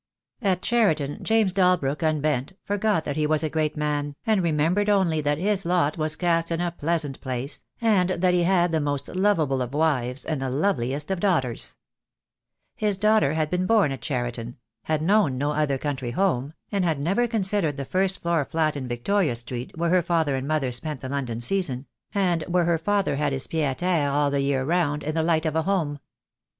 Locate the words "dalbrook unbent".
1.53-2.53